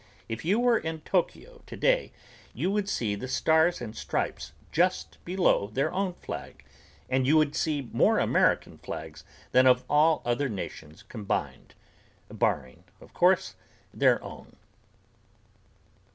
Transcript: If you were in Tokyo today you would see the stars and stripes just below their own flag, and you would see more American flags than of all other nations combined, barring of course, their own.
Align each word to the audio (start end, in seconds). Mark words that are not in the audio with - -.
If 0.27 0.43
you 0.43 0.59
were 0.59 0.79
in 0.79 1.01
Tokyo 1.01 1.61
today 1.67 2.11
you 2.55 2.71
would 2.71 2.89
see 2.89 3.13
the 3.13 3.27
stars 3.27 3.81
and 3.81 3.95
stripes 3.95 4.51
just 4.71 5.23
below 5.25 5.67
their 5.67 5.93
own 5.93 6.13
flag, 6.15 6.65
and 7.07 7.27
you 7.27 7.37
would 7.37 7.55
see 7.55 7.87
more 7.93 8.17
American 8.17 8.79
flags 8.79 9.23
than 9.51 9.67
of 9.67 9.83
all 9.87 10.23
other 10.25 10.49
nations 10.49 11.03
combined, 11.03 11.75
barring 12.29 12.83
of 12.99 13.13
course, 13.13 13.53
their 13.93 14.17
own. 14.23 14.55